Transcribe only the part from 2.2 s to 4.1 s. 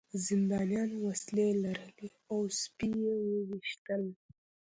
او سپي یې وویشتل